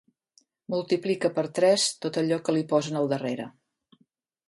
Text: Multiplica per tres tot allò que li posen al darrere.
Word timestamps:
Multiplica 0.73 1.31
per 1.35 1.45
tres 1.61 1.85
tot 2.07 2.19
allò 2.25 2.43
que 2.49 2.59
li 2.59 2.67
posen 2.75 3.01
al 3.03 3.15
darrere. 3.15 3.51